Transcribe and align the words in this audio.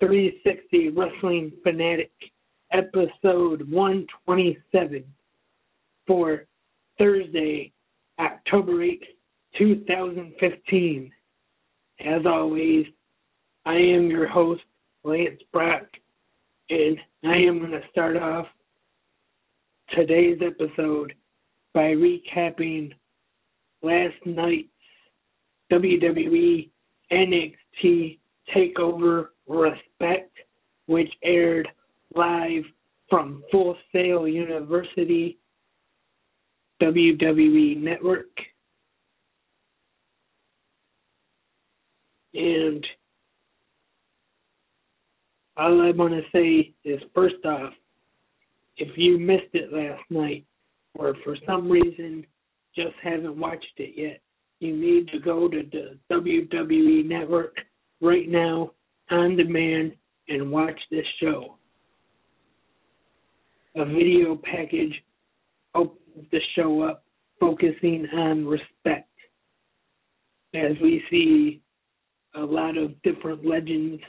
360 0.00 0.90
Wrestling 0.90 1.52
Fanatic, 1.62 2.12
episode 2.72 3.68
127 3.70 5.04
for 6.06 6.46
Thursday, 6.98 7.72
October 8.20 8.74
8th, 8.74 9.02
2015. 9.58 11.12
As 12.06 12.22
always, 12.26 12.86
I 13.66 13.74
am 13.74 14.08
your 14.08 14.28
host, 14.28 14.62
Lance 15.02 15.40
Brock, 15.52 15.86
and 16.70 16.96
I 17.24 17.36
am 17.36 17.58
going 17.58 17.72
to 17.72 17.82
start 17.90 18.16
off 18.16 18.46
today's 19.96 20.38
episode 20.40 21.12
by 21.74 21.94
recapping 21.94 22.92
last 23.82 24.14
night's 24.24 24.68
WWE 25.72 26.70
NXT 27.10 28.17
TakeOver 28.54 29.28
Respect, 29.46 30.32
which 30.86 31.12
aired 31.22 31.68
live 32.14 32.62
from 33.08 33.42
Full 33.50 33.76
Sail 33.92 34.28
University 34.28 35.38
WWE 36.82 37.76
Network. 37.78 38.26
And 42.34 42.86
all 45.56 45.80
I 45.82 45.90
want 45.90 46.12
to 46.12 46.22
say 46.32 46.72
is 46.84 47.00
first 47.14 47.44
off, 47.44 47.72
if 48.76 48.96
you 48.96 49.18
missed 49.18 49.54
it 49.54 49.72
last 49.72 50.02
night 50.08 50.44
or 50.94 51.14
for 51.24 51.36
some 51.46 51.68
reason 51.68 52.24
just 52.76 52.94
haven't 53.02 53.36
watched 53.36 53.64
it 53.78 53.94
yet, 53.96 54.20
you 54.60 54.76
need 54.76 55.08
to 55.08 55.18
go 55.18 55.48
to 55.48 55.62
the 55.72 55.98
WWE 56.12 57.04
Network 57.06 57.56
right 58.00 58.28
now 58.28 58.72
on 59.10 59.36
demand 59.36 59.92
and 60.28 60.50
watch 60.50 60.78
this 60.90 61.06
show. 61.20 61.56
A 63.76 63.84
video 63.84 64.38
package 64.42 64.94
opens 65.74 66.26
the 66.30 66.40
show 66.56 66.82
up 66.82 67.04
focusing 67.40 68.06
on 68.14 68.46
respect 68.46 69.08
as 70.54 70.72
we 70.82 71.02
see 71.10 71.60
a 72.34 72.40
lot 72.40 72.76
of 72.76 73.00
different 73.02 73.46
legends 73.46 74.02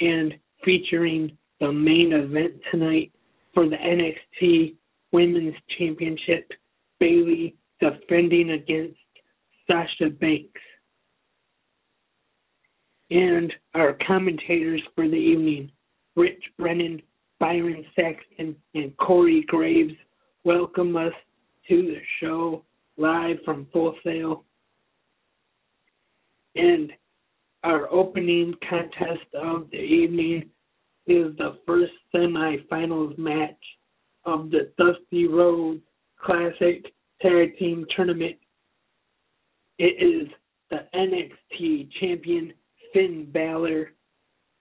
and 0.00 0.34
featuring 0.64 1.36
the 1.60 1.72
main 1.72 2.12
event 2.12 2.54
tonight 2.70 3.12
for 3.54 3.68
the 3.68 3.76
NXT 3.76 4.74
Women's 5.12 5.54
Championship, 5.78 6.50
Bayley 7.00 7.56
defending 7.80 8.50
against 8.50 8.98
Sasha 9.66 10.10
Banks. 10.10 10.60
And 13.10 13.52
our 13.74 13.96
commentators 14.06 14.82
for 14.94 15.08
the 15.08 15.14
evening, 15.16 15.70
Rich 16.14 16.42
Brennan, 16.58 17.00
Byron 17.40 17.84
Saxton, 17.96 18.54
and 18.74 18.96
Corey 18.98 19.44
Graves, 19.46 19.94
welcome 20.44 20.96
us 20.96 21.12
to 21.68 21.82
the 21.82 22.00
show 22.20 22.64
live 22.98 23.36
from 23.44 23.66
Full 23.72 23.94
Sail. 24.04 24.44
And 26.54 26.92
our 27.64 27.90
opening 27.92 28.54
contest 28.68 29.34
of 29.34 29.70
the 29.70 29.78
evening 29.78 30.50
is 31.06 31.34
the 31.38 31.58
first 31.66 31.92
semifinals 32.14 33.16
match 33.16 33.56
of 34.26 34.50
the 34.50 34.70
Dusty 34.76 35.26
Rhodes 35.26 35.80
Classic 36.22 36.92
Tag 37.22 37.56
Team 37.58 37.86
Tournament. 37.96 38.36
It 39.78 40.02
is 40.02 40.28
the 40.70 40.86
NXT 40.94 41.88
champion 42.00 42.52
Finn 42.92 43.28
Balor 43.32 43.92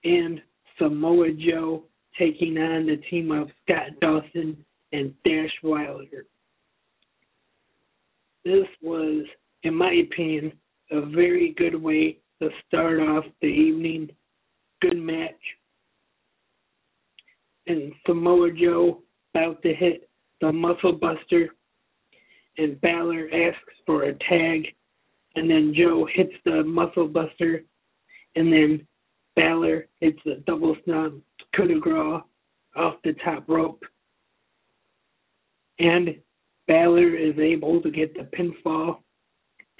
and 0.03 0.41
Samoa 0.77 1.31
Joe 1.31 1.83
taking 2.17 2.57
on 2.57 2.87
the 2.87 2.97
team 3.09 3.31
of 3.31 3.49
Scott 3.63 3.99
Dawson 4.01 4.57
and 4.91 5.13
Dash 5.23 5.53
Wilder. 5.63 6.25
This 8.45 8.67
was, 8.81 9.25
in 9.63 9.75
my 9.75 9.91
opinion, 9.91 10.53
a 10.91 11.01
very 11.01 11.53
good 11.57 11.75
way 11.75 12.17
to 12.41 12.49
start 12.65 12.99
off 12.99 13.25
the 13.41 13.47
evening. 13.47 14.09
Good 14.81 14.97
match. 14.97 15.33
And 17.67 17.91
Samoa 18.05 18.51
Joe 18.51 19.01
about 19.33 19.61
to 19.63 19.73
hit 19.73 20.09
the 20.39 20.51
muscle 20.51 20.93
buster 20.93 21.49
and 22.57 22.79
Balor 22.81 23.27
asks 23.33 23.73
for 23.85 24.03
a 24.03 24.13
tag 24.29 24.67
and 25.35 25.49
then 25.49 25.73
Joe 25.77 26.07
hits 26.11 26.33
the 26.45 26.63
muscle 26.63 27.07
buster 27.07 27.63
and 28.37 28.53
then 28.53 28.87
Balor 29.35 29.87
hits 29.99 30.19
a 30.27 30.35
double 30.45 30.75
snap 30.85 31.11
coup 31.55 31.67
de 31.67 31.79
grace 31.79 32.21
off 32.75 32.95
the 33.03 33.13
top 33.25 33.49
rope. 33.49 33.83
And 35.79 36.09
Balor 36.67 37.15
is 37.15 37.37
able 37.39 37.81
to 37.81 37.89
get 37.89 38.13
the 38.13 38.29
pinfall 38.37 38.99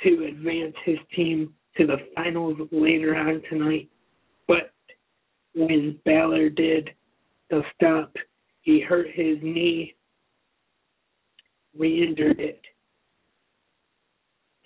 to 0.04 0.26
advance 0.26 0.76
his 0.86 0.98
team 1.16 1.54
to 1.78 1.86
the 1.86 1.98
finals 2.16 2.58
later 2.72 3.16
on 3.16 3.44
tonight. 3.48 3.90
But 4.48 4.72
when 5.54 6.00
Balor 6.04 6.50
did 6.50 6.90
the 7.52 7.62
stop, 7.76 8.12
he 8.62 8.80
hurt 8.82 9.08
his 9.14 9.38
knee, 9.44 9.94
re 11.78 12.08
injured 12.08 12.40
it. 12.40 12.62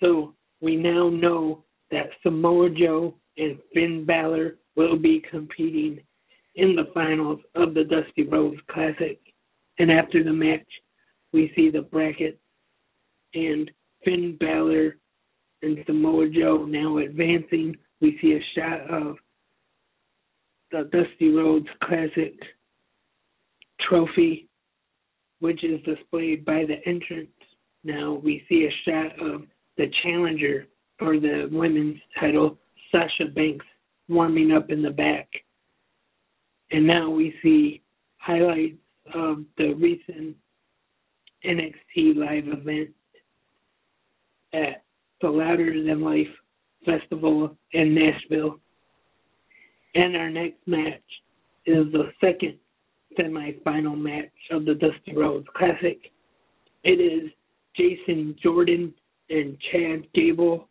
So 0.00 0.34
we 0.62 0.76
now 0.76 1.10
know 1.10 1.64
that 1.90 2.08
Samoa 2.22 2.70
Joe 2.70 3.14
and 3.36 3.58
Finn 3.72 4.04
Balor 4.04 4.56
will 4.76 4.96
be 4.96 5.22
competing 5.30 6.00
in 6.54 6.76
the 6.76 6.90
finals 6.92 7.40
of 7.54 7.74
the 7.74 7.84
Dusty 7.84 8.24
Rhodes 8.24 8.60
Classic. 8.70 9.18
And 9.78 9.90
after 9.90 10.22
the 10.22 10.32
match, 10.32 10.66
we 11.32 11.52
see 11.56 11.70
the 11.70 11.82
bracket 11.82 12.38
and 13.34 13.70
Finn 14.04 14.36
Balor 14.38 14.96
and 15.62 15.78
Samoa 15.86 16.28
Joe 16.28 16.66
now 16.68 16.98
advancing. 16.98 17.76
We 18.00 18.18
see 18.20 18.32
a 18.32 18.58
shot 18.58 18.80
of 18.90 19.16
the 20.70 20.88
Dusty 20.92 21.30
Rhodes 21.30 21.68
Classic 21.84 22.34
trophy, 23.80 24.48
which 25.40 25.64
is 25.64 25.80
displayed 25.82 26.44
by 26.44 26.64
the 26.66 26.76
entrance. 26.86 27.30
Now 27.84 28.20
we 28.22 28.44
see 28.48 28.66
a 28.66 28.90
shot 28.90 29.18
of 29.20 29.42
the 29.76 29.90
challenger 30.02 30.66
for 30.98 31.18
the 31.18 31.48
women's 31.50 31.98
title, 32.18 32.58
Sasha 32.92 33.30
Banks, 33.34 33.66
warming 34.08 34.52
up 34.52 34.70
in 34.70 34.82
the 34.82 34.90
back. 34.90 35.28
And 36.70 36.86
now 36.86 37.10
we 37.10 37.34
see 37.42 37.82
highlights 38.18 38.78
of 39.14 39.44
the 39.58 39.72
recent 39.74 40.36
NXT 41.44 42.16
live 42.16 42.46
event 42.46 42.90
at 44.52 44.84
the 45.20 45.28
Louder 45.28 45.82
Than 45.84 46.02
Life 46.02 46.26
Festival 46.84 47.56
in 47.72 47.94
Nashville. 47.94 48.58
And 49.94 50.16
our 50.16 50.30
next 50.30 50.58
match 50.66 51.02
is 51.66 51.86
the 51.92 52.12
second 52.20 52.58
semifinal 53.18 53.98
match 53.98 54.30
of 54.50 54.64
the 54.64 54.74
Dusty 54.74 55.14
Rhodes 55.14 55.46
Classic. 55.56 55.98
It 56.84 57.00
is 57.00 57.30
Jason 57.76 58.36
Jordan 58.42 58.92
and 59.30 59.56
Chad 59.70 60.06
Gable 60.14 60.68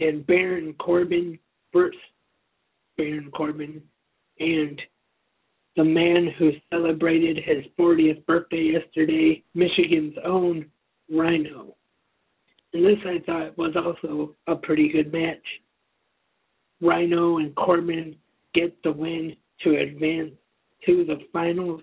and 0.00 0.26
Baron 0.26 0.74
Corbin 0.74 1.38
versus 1.72 1.98
Baron 2.96 3.30
Corbin 3.30 3.82
and 4.38 4.80
the 5.76 5.84
man 5.84 6.28
who 6.38 6.52
celebrated 6.70 7.36
his 7.44 7.64
40th 7.78 8.24
birthday 8.26 8.72
yesterday, 8.74 9.42
Michigan's 9.54 10.14
own 10.24 10.66
Rhino. 11.10 11.76
And 12.72 12.84
this 12.84 12.98
I 13.04 13.18
thought 13.24 13.58
was 13.58 13.74
also 13.76 14.34
a 14.46 14.56
pretty 14.56 14.88
good 14.88 15.12
match. 15.12 15.42
Rhino 16.80 17.38
and 17.38 17.54
Corbin 17.56 18.16
get 18.54 18.76
the 18.82 18.92
win 18.92 19.36
to 19.62 19.76
advance 19.76 20.32
to 20.86 21.04
the 21.04 21.18
finals. 21.32 21.80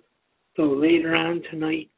So 0.56 0.64
later 0.64 1.16
on 1.16 1.42
tonight, 1.50 1.90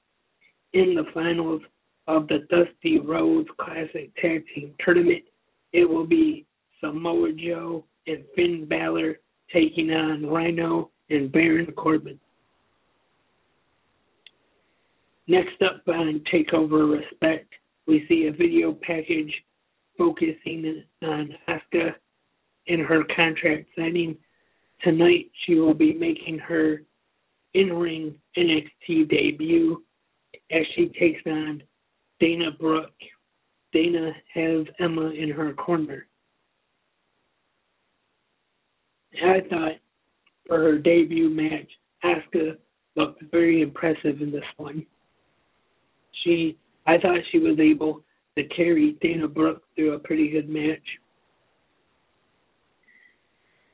in 0.74 0.96
the 0.96 1.06
finals 1.14 1.62
of 2.08 2.28
the 2.28 2.48
Dusty 2.50 3.00
Rhodes 3.00 3.50
Classic 3.60 4.12
Tag 4.22 4.44
Team 4.54 4.74
Tournament, 4.84 5.24
it 5.74 5.90
will 5.90 6.06
be 6.06 6.46
Samoa 6.80 7.32
Joe 7.34 7.84
and 8.08 8.24
Finn 8.36 8.66
Balor 8.70 9.20
taking 9.52 9.92
on 9.92 10.26
Rhino 10.26 10.92
and 11.10 11.32
Baron 11.32 11.72
Corbin. 11.74 12.20
Next 15.28 15.62
up 15.62 15.82
on 15.88 16.22
Takeover 16.32 17.00
Respect, 17.00 17.52
we 17.88 18.06
see 18.08 18.28
a 18.28 18.32
video 18.32 18.78
package 18.82 19.34
focusing 19.98 20.84
on 21.02 21.36
Asuka 21.48 21.94
and 22.68 22.82
her 22.82 23.04
contract 23.16 23.68
signing. 23.78 24.18
Tonight, 24.84 25.32
she 25.46 25.56
will 25.56 25.74
be 25.74 25.94
making 25.94 26.40
her 26.40 26.84
in 27.54 27.72
ring 27.72 28.16
NXT 28.38 29.10
debut 29.10 29.82
as 30.52 30.64
she 30.76 30.88
takes 31.00 31.22
on 31.26 31.64
Dana 32.20 32.52
Brooke. 32.60 32.92
Dana 33.74 34.12
has 34.34 34.66
Emma 34.80 35.10
in 35.10 35.30
her 35.30 35.54
corner. 35.54 36.06
I 39.22 39.42
thought 39.50 39.74
for 40.48 40.58
her 40.60 40.78
debut 40.78 41.30
match, 41.30 41.70
Asuka 42.04 42.58
looked 42.96 43.24
very 43.32 43.62
impressive 43.62 44.22
in 44.22 44.32
this 44.32 44.44
one. 44.58 44.86
She, 46.24 46.58
I 46.86 46.98
thought 46.98 47.18
she 47.32 47.40
was 47.40 47.60
able 47.60 48.04
to 48.38 48.44
carry 48.50 48.98
Dana 49.02 49.28
Brooke 49.28 49.64
through 49.76 49.94
a 49.94 50.00
pretty 50.00 50.30
good 50.30 50.50
match. 50.50 50.84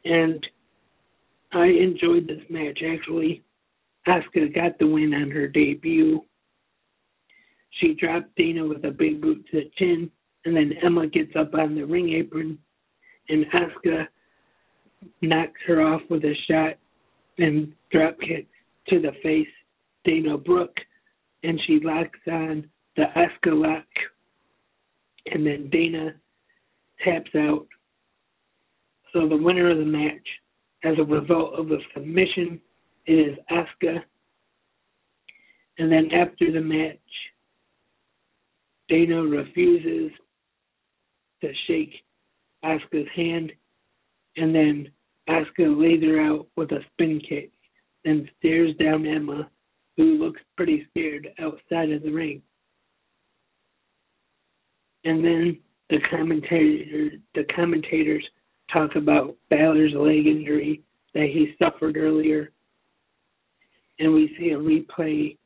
And 0.05 0.45
I 1.51 1.65
enjoyed 1.65 2.27
this 2.27 2.43
match 2.49 2.79
actually. 2.85 3.43
Asuka 4.07 4.53
got 4.53 4.77
the 4.79 4.87
win 4.87 5.13
on 5.13 5.29
her 5.31 5.47
debut. 5.47 6.23
She 7.79 7.93
drops 7.93 8.27
Dana 8.35 8.65
with 8.65 8.83
a 8.85 8.91
big 8.91 9.21
boot 9.21 9.45
to 9.51 9.61
the 9.61 9.71
chin, 9.77 10.11
and 10.45 10.55
then 10.55 10.73
Emma 10.83 11.07
gets 11.07 11.31
up 11.37 11.53
on 11.53 11.75
the 11.75 11.83
ring 11.83 12.09
apron, 12.09 12.57
and 13.29 13.45
Asuka 13.53 14.07
knocks 15.21 15.61
her 15.67 15.81
off 15.81 16.01
with 16.09 16.23
a 16.23 16.33
shot 16.49 16.75
and 17.37 17.73
drop 17.91 18.19
kick 18.19 18.47
to 18.89 18.99
the 18.99 19.11
face. 19.23 19.47
Dana 20.05 20.37
Brooke, 20.37 20.77
and 21.43 21.59
she 21.65 21.79
locks 21.81 22.19
on 22.27 22.69
the 22.95 23.05
Asuka 23.15 23.53
lock, 23.53 23.85
and 25.27 25.45
then 25.45 25.69
Dana 25.69 26.15
taps 27.03 27.31
out. 27.35 27.67
So 29.13 29.27
the 29.27 29.37
winner 29.37 29.71
of 29.71 29.77
the 29.77 29.85
match, 29.85 30.27
as 30.83 30.95
a 30.97 31.03
result 31.03 31.53
of 31.53 31.67
the 31.67 31.79
submission, 31.93 32.59
is 33.07 33.37
Asuka. 33.51 34.03
And 35.77 35.91
then 35.91 36.09
after 36.11 36.51
the 36.51 36.61
match, 36.61 36.97
Dana 38.89 39.21
refuses 39.21 40.11
to 41.41 41.53
shake 41.67 41.93
Asuka's 42.65 43.07
hand, 43.15 43.51
and 44.35 44.53
then 44.53 44.89
Asuka 45.29 45.79
lays 45.79 46.03
her 46.03 46.19
out 46.19 46.47
with 46.57 46.71
a 46.71 46.79
spin 46.91 47.21
kick, 47.27 47.51
and 48.05 48.29
stares 48.39 48.75
down 48.77 49.05
Emma, 49.05 49.49
who 49.95 50.17
looks 50.17 50.41
pretty 50.57 50.87
scared 50.89 51.29
outside 51.39 51.91
of 51.91 52.01
the 52.01 52.11
ring. 52.11 52.41
And 55.03 55.23
then 55.23 55.59
the 55.89 55.99
commentator, 56.09 57.11
the 57.35 57.43
commentators 57.55 58.25
talk 58.71 58.95
about 58.95 59.35
Balor's 59.49 59.93
leg 59.93 60.27
injury 60.27 60.81
that 61.13 61.29
he 61.31 61.55
suffered 61.61 61.97
earlier, 61.97 62.51
and 63.99 64.13
we 64.13 64.35
see 64.37 64.51
a 64.51 64.57
replay 64.57 65.37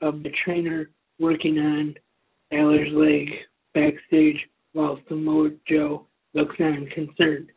of 0.00 0.22
the 0.22 0.30
trainer 0.44 0.90
working 1.18 1.58
on 1.58 1.94
Balor's 2.50 2.92
leg 2.92 3.28
backstage 3.74 4.36
while 4.72 4.98
Samoa 5.08 5.50
Joe 5.68 6.06
looks 6.34 6.56
on 6.60 6.88
concerned. 6.94 7.50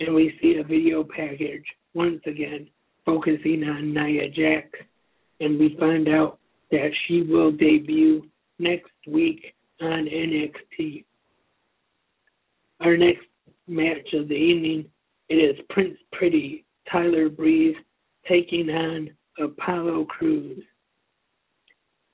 And 0.00 0.14
we 0.14 0.36
see 0.40 0.56
a 0.56 0.64
video 0.64 1.04
package 1.04 1.64
once 1.94 2.20
again 2.26 2.68
focusing 3.04 3.64
on 3.64 3.92
Nia 3.92 4.28
Jax, 4.30 4.68
and 5.40 5.58
we 5.58 5.76
find 5.78 6.08
out 6.08 6.38
that 6.70 6.90
she 7.06 7.22
will 7.22 7.52
debut 7.52 8.26
next 8.58 8.92
week 9.06 9.54
on 9.80 10.06
NXT. 10.06 11.04
Our 12.80 12.96
next 12.96 13.26
match 13.68 14.12
of 14.14 14.28
the 14.28 14.34
evening 14.34 14.86
it 15.28 15.36
is 15.36 15.64
Prince 15.70 15.96
Pretty 16.12 16.64
Tyler 16.90 17.28
Breeze 17.28 17.76
taking 18.28 18.68
on 18.68 19.10
Apollo 19.38 20.06
Crews. 20.06 20.62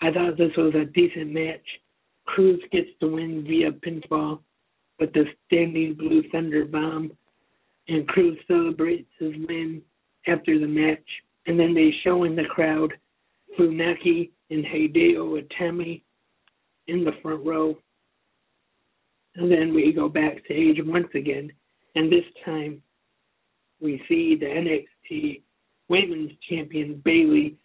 I 0.01 0.13
thought 0.13 0.39
this 0.39 0.57
was 0.57 0.75
a 0.75 0.85
decent 0.85 1.33
match. 1.33 1.65
Crews 2.27 2.63
gets 2.71 2.91
the 3.01 3.09
win 3.09 3.45
via 3.47 3.73
pinfall 3.73 4.41
with 5.01 5.13
the 5.13 5.25
standing 5.47 5.95
blue 5.95 6.23
thunder 6.31 6.65
bomb, 6.65 7.13
and 7.89 8.07
Crews 8.09 8.39
celebrates 8.47 9.09
his 9.19 9.33
win 9.49 9.83
after 10.27 10.59
the 10.59 10.67
match. 10.67 11.05
And 11.47 11.59
then 11.59 11.75
they 11.75 11.91
show 12.05 12.25
in 12.25 12.37
the 12.37 12.45
crowd 12.45 12.93
Funaki 13.59 14.31
and 14.51 14.65
Hideo 14.65 15.43
Itami 15.43 16.03
in 16.87 17.05
the 17.05 17.13
front 17.23 17.45
row. 17.45 17.77
And 19.37 19.51
then 19.51 19.75
we 19.75 19.93
go 19.93 20.09
backstage 20.09 20.77
once 20.85 21.09
again, 21.15 21.51
and 21.95 22.11
this 22.11 22.25
time 22.45 22.83
we 23.81 24.03
see 24.09 24.37
the 24.39 24.47
NXT 24.47 25.43
Women's 25.89 26.33
Champion 26.49 27.01
Bayley 27.05 27.57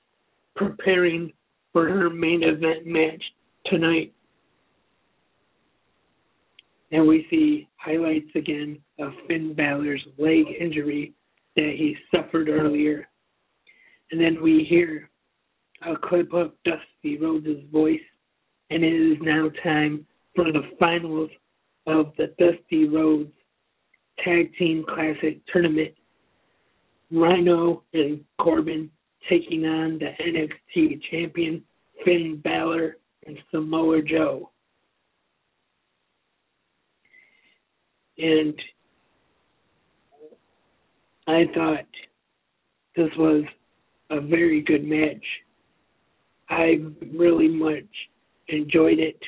preparing 0.55 1.33
for 1.73 1.89
her 1.89 2.09
main 2.09 2.43
event 2.43 2.85
match 2.85 3.21
tonight. 3.65 4.13
And 6.91 7.07
we 7.07 7.25
see 7.29 7.67
highlights 7.77 8.29
again 8.35 8.79
of 8.99 9.11
Finn 9.27 9.55
Balor's 9.55 10.05
leg 10.17 10.45
injury 10.59 11.13
that 11.55 11.73
he 11.75 11.97
suffered 12.15 12.47
earlier. 12.47 13.07
And 14.11 14.21
then 14.21 14.41
we 14.41 14.65
hear 14.69 15.09
a 15.85 15.95
clip 15.97 16.31
of 16.33 16.51
Dusty 16.63 17.17
Rhodes' 17.17 17.63
voice, 17.71 17.99
and 18.69 18.83
it 18.83 18.93
is 18.93 19.17
now 19.21 19.49
time 19.63 20.05
for 20.35 20.45
the 20.51 20.61
finals 20.79 21.31
of 21.87 22.13
the 22.17 22.27
Dusty 22.37 22.87
Rhodes 22.87 23.33
Tag 24.23 24.51
Team 24.57 24.85
Classic 24.87 25.39
Tournament. 25.51 25.93
Rhino 27.11 27.83
and 27.93 28.23
Corbin 28.39 28.89
taking 29.29 29.65
on 29.65 29.99
the 29.99 30.11
NXT 30.23 31.01
champion 31.09 31.63
Finn 32.03 32.41
Balor 32.43 32.97
and 33.25 33.37
Samoa 33.51 34.01
Joe. 34.01 34.49
And 38.17 38.53
I 41.27 41.45
thought 41.53 41.85
this 42.95 43.09
was 43.17 43.43
a 44.09 44.21
very 44.21 44.61
good 44.61 44.85
match. 44.85 45.25
I 46.49 46.79
really 47.13 47.47
much 47.47 47.83
enjoyed 48.49 48.99
it. 48.99 49.19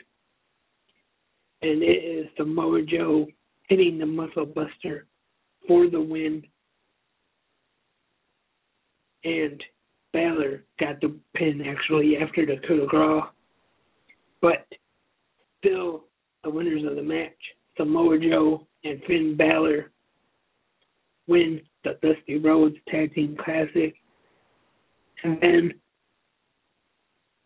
And 1.62 1.82
it 1.82 2.04
is 2.04 2.28
Samoa 2.38 2.84
Joe 2.84 3.26
hitting 3.70 3.98
the 3.98 4.06
muscle 4.06 4.46
buster 4.46 5.08
for 5.68 5.90
the 5.90 6.00
win 6.00 6.44
and 9.24 9.64
Balor 10.16 10.64
got 10.80 11.02
the 11.02 11.14
pin 11.36 11.62
actually 11.68 12.16
after 12.16 12.46
the 12.46 12.56
coup 12.66 12.80
de 12.80 12.88
grace. 12.88 13.24
But 14.42 14.66
still, 15.60 16.06
the 16.42 16.50
winners 16.50 16.86
of 16.90 16.96
the 16.96 17.04
match, 17.04 17.36
Samoa 17.76 18.18
Joe 18.18 18.66
and 18.86 19.02
Finn 19.06 19.36
Balor, 19.38 19.92
win 21.28 21.60
the 21.84 21.98
Dusty 22.02 22.38
Rhodes 22.38 22.78
Tag 22.88 23.14
Team 23.14 23.36
Classic. 23.44 23.94
And 25.26 25.38
then 25.42 25.74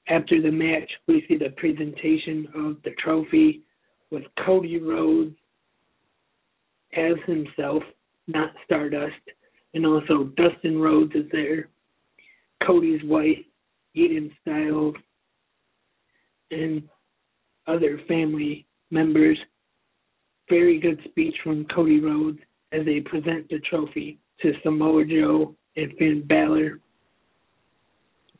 after 0.08 0.40
the 0.40 0.52
match, 0.52 0.92
we 1.08 1.26
see 1.28 1.38
the 1.38 1.50
presentation 1.58 2.48
of 2.54 2.78
the 2.84 2.92
trophy 3.04 3.64
with 4.12 4.24
Cody 4.46 4.80
Rhodes 4.80 5.36
as 6.96 7.16
himself, 7.26 7.82
not 8.28 8.52
Stardust, 8.66 9.16
and 9.74 9.88
also 9.88 10.26
Dustin 10.36 10.80
Rhodes 10.80 11.16
is 11.16 11.26
there, 11.32 11.70
Cody's 12.66 13.02
wife, 13.04 13.38
Eden 13.94 14.32
Stiles, 14.42 14.96
and 16.52 16.84
other 17.68 18.00
family 18.08 18.66
members. 18.92 19.38
Very 20.50 20.80
good 20.80 21.00
speech 21.06 21.36
from 21.44 21.66
Cody 21.66 22.00
Rhodes 22.00 22.40
as 22.72 22.86
they 22.86 23.00
present 23.02 23.48
the 23.50 23.60
trophy 23.60 24.18
to 24.42 24.54
Samoa 24.64 25.06
Joe 25.06 25.56
and 25.76 25.92
Finn 25.98 26.26
Balor. 26.28 26.80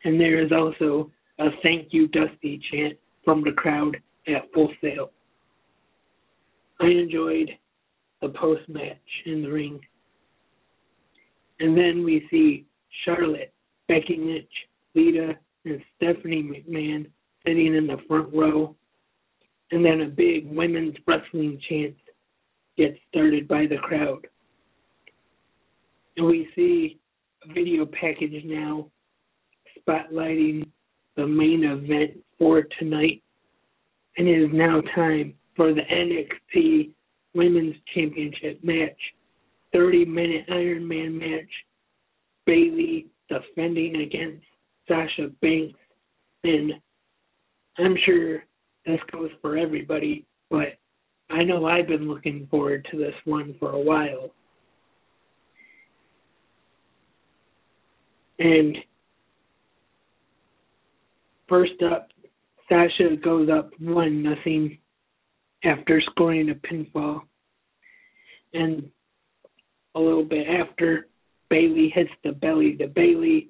And 0.04 0.20
there 0.20 0.44
is 0.44 0.52
also 0.52 1.12
a 1.40 1.50
thank 1.62 1.90
you 1.92 2.08
Dusty 2.08 2.60
chant 2.72 2.98
from 3.24 3.44
the 3.44 3.52
crowd 3.52 3.98
at 4.28 4.52
Full 4.54 4.72
Sail. 4.82 5.12
I 6.80 6.88
enjoyed 6.88 7.50
the 8.22 8.30
post 8.30 8.68
match 8.70 8.98
in 9.26 9.44
the 9.44 9.50
ring 9.50 9.80
and 11.60 11.78
then 11.78 12.04
we 12.04 12.26
see 12.32 12.66
Charlotte, 13.06 13.54
Becky 13.90 14.18
Lynch, 14.18 14.52
Lita, 14.94 15.36
and 15.66 15.82
Stephanie 15.98 16.44
McMahon 16.44 17.10
sitting 17.46 17.76
in 17.76 17.88
the 17.88 17.98
front 18.08 18.34
row. 18.34 18.76
And 19.72 19.84
then 19.84 20.02
a 20.02 20.06
big 20.06 20.48
women's 20.48 20.96
wrestling 21.06 21.60
chant 21.68 21.96
gets 22.78 22.98
started 23.10 23.48
by 23.48 23.66
the 23.66 23.78
crowd. 23.78 24.26
And 26.16 26.28
we 26.28 26.48
see 26.56 27.00
a 27.44 27.54
video 27.54 27.86
package 27.86 28.44
now 28.46 28.88
spotlighting 29.78 30.70
the 31.18 31.26
main 31.26 31.64
event 31.64 32.20
for 32.38 32.64
tonight. 32.78 33.24
And 34.18 34.28
it 34.28 34.44
is 34.44 34.50
now 34.54 34.82
time 34.96 35.34
for 35.56 35.74
the 35.74 35.82
NXT 35.82 36.92
Women's 37.34 37.76
Championship 37.94 38.64
match. 38.64 38.98
30 39.74 40.06
minute 40.06 40.46
Iron 40.50 40.88
Man 40.88 41.18
match. 41.18 41.50
Bayley 42.46 43.08
defending 43.30 44.02
against 44.02 44.44
Sasha 44.88 45.30
Banks. 45.42 45.80
And 46.44 46.74
I'm 47.78 47.96
sure 48.06 48.44
this 48.86 49.00
goes 49.12 49.30
for 49.42 49.58
everybody, 49.58 50.26
but 50.50 50.78
I 51.30 51.44
know 51.44 51.66
I've 51.66 51.88
been 51.88 52.10
looking 52.10 52.48
forward 52.50 52.88
to 52.92 52.98
this 52.98 53.14
one 53.26 53.56
for 53.60 53.72
a 53.72 53.80
while. 53.80 54.32
And 58.40 58.78
first 61.48 61.82
up, 61.92 62.08
Sasha 62.70 63.16
goes 63.24 63.50
up 63.50 63.72
one 63.80 64.24
nothing 64.24 64.78
after 65.64 66.02
scoring 66.12 66.50
a 66.50 66.56
pinfall. 66.56 67.22
And 68.54 68.90
a 69.96 70.00
little 70.00 70.24
bit 70.24 70.48
after, 70.48 71.08
Bayley 71.50 71.92
hits 71.94 72.12
the 72.24 72.32
belly 72.32 72.76
to 72.78 72.88
Bayley 72.88 73.50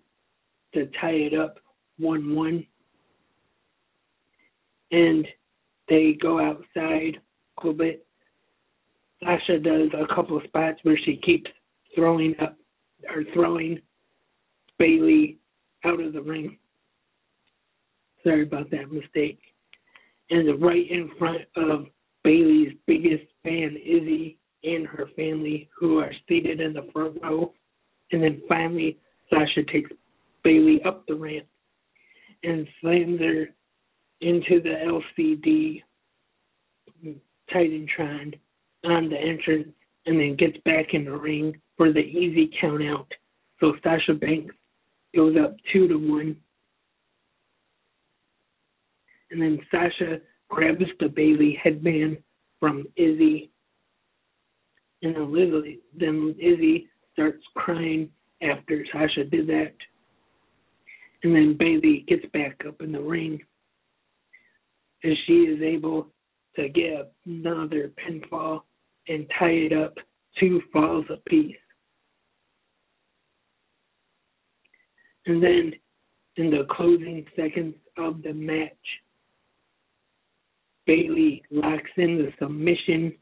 to 0.73 0.87
tie 1.01 1.11
it 1.11 1.33
up 1.33 1.59
one 1.97 2.35
one. 2.35 2.65
And 4.91 5.27
they 5.87 6.17
go 6.21 6.39
outside 6.39 7.17
a 7.17 7.61
little 7.61 7.77
bit. 7.77 8.05
Sasha 9.23 9.59
does 9.59 9.89
a 9.93 10.13
couple 10.13 10.37
of 10.37 10.43
spots 10.43 10.79
where 10.83 10.97
she 11.05 11.17
keeps 11.17 11.51
throwing 11.93 12.35
up 12.41 12.55
or 13.13 13.23
throwing 13.33 13.79
Bayley 14.77 15.37
out 15.83 15.99
of 15.99 16.13
the 16.13 16.21
ring. 16.21 16.57
Sorry 18.23 18.43
about 18.43 18.69
that 18.71 18.91
mistake. 18.91 19.39
And 20.29 20.61
right 20.61 20.89
in 20.89 21.09
front 21.17 21.41
of 21.55 21.87
Bayley's 22.23 22.73
biggest 22.85 23.25
fan, 23.43 23.77
Izzy, 23.83 24.37
and 24.63 24.85
her 24.87 25.09
family, 25.15 25.69
who 25.77 25.99
are 25.99 26.11
seated 26.27 26.59
in 26.61 26.73
the 26.73 26.87
front 26.93 27.17
row. 27.23 27.53
And 28.11 28.23
then 28.23 28.41
finally, 28.47 28.97
Sasha 29.29 29.63
takes 29.71 29.91
Bayley 30.43 30.81
up 30.83 31.05
the 31.07 31.15
ramp 31.15 31.45
and 32.43 32.67
slams 32.81 33.19
her 33.19 33.49
into 34.21 34.61
the 34.61 35.01
LCD 35.19 35.83
Titantron 37.53 38.37
on 38.85 39.09
the 39.09 39.17
entrance 39.17 39.69
and 40.05 40.19
then 40.19 40.35
gets 40.35 40.57
back 40.65 40.93
in 40.93 41.05
the 41.05 41.11
ring 41.11 41.59
for 41.77 41.91
the 41.91 41.99
easy 41.99 42.51
count 42.59 42.83
out. 42.83 43.07
So 43.59 43.73
Sasha 43.83 44.13
Banks 44.13 44.55
goes 45.15 45.35
up 45.41 45.55
two 45.71 45.87
to 45.87 45.95
one. 45.95 46.35
And 49.31 49.41
then 49.41 49.59
Sasha 49.69 50.19
grabs 50.49 50.85
the 50.99 51.09
Bayley 51.09 51.59
headband 51.61 52.17
from 52.59 52.85
Izzy. 52.95 53.51
And 55.01 55.31
Lizzie, 55.31 55.79
then 55.97 56.35
Izzy 56.39 56.87
starts 57.19 57.43
crying 57.55 58.09
after 58.41 58.85
Sasha 58.93 59.25
did 59.25 59.47
that. 59.47 59.73
And 61.23 61.35
then 61.35 61.57
Bayley 61.59 62.05
gets 62.07 62.25
back 62.31 62.61
up 62.65 62.81
in 62.81 62.93
the 62.93 63.01
ring. 63.01 63.41
And 65.03 65.17
she 65.27 65.33
is 65.33 65.61
able 65.61 66.07
to 66.55 66.69
get 66.69 67.11
another 67.25 67.91
pinfall 67.99 68.61
and 69.09 69.25
tie 69.37 69.49
it 69.49 69.73
up 69.73 69.95
two 70.39 70.61
falls 70.71 71.05
apiece. 71.09 71.55
And 75.25 75.43
then 75.43 75.73
in 76.37 76.49
the 76.51 76.65
closing 76.71 77.25
seconds 77.35 77.75
of 77.97 78.23
the 78.23 78.33
match, 78.33 78.71
Bayley 80.87 81.43
locks 81.51 81.91
in 81.97 82.17
the 82.17 82.31
submission, 82.39 83.13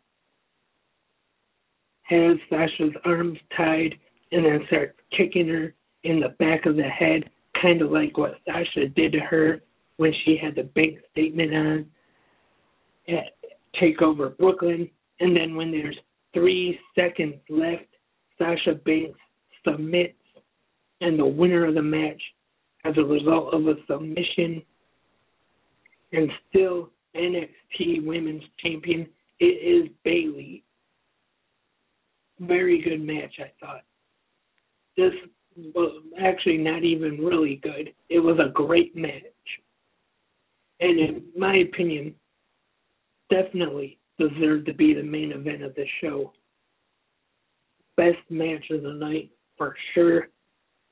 has 2.08 2.38
Sasha's 2.50 2.94
arms 3.06 3.38
tied, 3.56 3.94
and 4.32 4.46
then 4.46 4.62
starts 4.68 4.98
kicking 5.16 5.48
her 5.48 5.74
in 6.04 6.20
the 6.20 6.36
back 6.40 6.66
of 6.66 6.76
the 6.76 6.84
head, 6.84 7.30
kind 7.62 7.82
of 7.82 7.92
like 7.92 8.18
what 8.18 8.40
Sasha 8.46 8.88
did 8.90 9.12
to 9.14 9.20
her 9.20 9.62
when 9.98 10.14
she 10.24 10.38
had 10.42 10.56
the 10.56 10.64
bank 10.64 11.00
statement 11.12 11.54
on 11.54 11.86
at 13.10 13.38
Takeover 13.82 14.38
Brooklyn. 14.38 14.90
And 15.20 15.36
then 15.36 15.56
when 15.56 15.72
there's 15.72 15.98
three 16.34 16.80
seconds 16.96 17.36
left, 17.50 17.86
Sasha 18.38 18.76
Banks 18.86 19.20
submits, 19.66 20.14
and 21.02 21.20
the 21.20 21.26
winner 21.26 21.66
of 21.66 21.76
the 21.76 21.82
match 21.82 22.22
as 22.86 22.94
a 22.98 23.04
result 23.04 23.54
of 23.54 23.68
a 23.68 23.76
submission 23.88 24.62
and 26.14 26.32
still 26.50 26.90
NXT 27.16 28.06
Women's 28.06 28.44
Champion. 28.60 29.08
It 29.40 29.46
is 29.46 29.90
Bayley. 30.04 30.64
Very 32.40 32.82
good 32.82 33.02
match, 33.02 33.36
I 33.40 33.52
thought. 33.60 33.84
This 34.96 35.14
was 35.74 36.04
actually 36.20 36.58
not 36.58 36.84
even 36.84 37.18
really 37.18 37.60
good. 37.64 37.94
It 38.10 38.20
was 38.20 38.38
a 38.40 38.52
great 38.52 38.96
match. 38.96 39.24
And 40.80 41.00
in 41.00 41.24
my 41.36 41.58
opinion, 41.58 42.14
definitely 43.30 43.98
deserved 44.20 44.68
to 44.68 44.74
be 44.74 44.94
the 44.94 45.04
main 45.04 45.32
event 45.32 45.64
of 45.64 45.74
the 45.76 45.86
show. 46.02 46.34
Best 47.96 48.18
match 48.30 48.66
of 48.70 48.84
the 48.84 48.94
night 48.94 49.32
for 49.58 49.76
sure. 49.94 50.28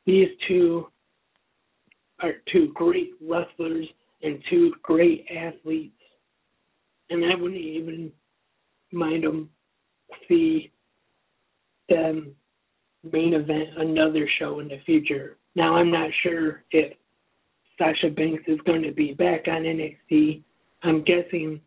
These 0.05 0.29
two 0.47 0.87
are 2.21 2.33
two 2.51 2.71
great 2.73 3.11
wrestlers 3.21 3.87
and 4.23 4.43
two 4.49 4.73
great 4.81 5.25
athletes 5.35 5.95
and 7.09 7.23
I 7.25 7.35
wouldn't 7.35 7.61
even 7.61 8.11
mind 8.91 9.23
them 9.23 9.49
see 10.27 10.71
them 11.89 12.35
main 13.11 13.33
event 13.33 13.69
another 13.77 14.27
show 14.39 14.59
in 14.59 14.67
the 14.67 14.79
future. 14.85 15.37
Now 15.55 15.75
I'm 15.75 15.91
not 15.91 16.09
sure 16.23 16.63
if 16.71 16.93
Sasha 17.77 18.09
Banks 18.09 18.43
is 18.47 18.59
going 18.65 18.81
to 18.83 18.91
be 18.91 19.13
back 19.13 19.47
on 19.47 19.63
NXT. 19.63 20.43
I'm 20.83 21.03
guessing 21.03 21.59